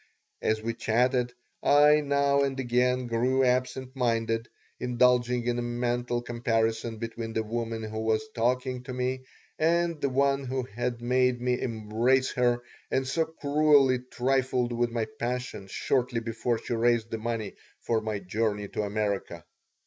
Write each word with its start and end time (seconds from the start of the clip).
As 0.41 0.63
we 0.63 0.73
chatted 0.73 1.31
I 1.61 2.01
now 2.03 2.41
and 2.41 2.59
again 2.59 3.05
grew 3.05 3.43
absent 3.43 3.95
minded, 3.95 4.49
indulging 4.79 5.45
in 5.45 5.59
a 5.59 5.61
mental 5.61 6.23
comparison 6.23 6.97
between 6.97 7.33
the 7.33 7.43
woman 7.43 7.83
who 7.83 7.99
was 7.99 8.27
talking 8.33 8.81
to 8.85 8.93
me 8.93 9.25
and 9.59 10.01
the 10.01 10.09
one 10.09 10.45
who 10.45 10.63
had 10.63 11.03
made 11.03 11.39
me 11.39 11.61
embrace 11.61 12.31
her 12.31 12.63
and 12.89 13.05
so 13.07 13.25
cruelly 13.25 13.99
trifled 13.99 14.73
with 14.73 14.89
my 14.89 15.05
passion 15.19 15.67
shortly 15.67 16.19
before 16.19 16.57
she 16.57 16.73
raised 16.73 17.11
the 17.11 17.19
money 17.19 17.53
for 17.81 18.01
my 18.01 18.17
journey 18.17 18.67
to 18.69 18.81
America. 18.81 19.45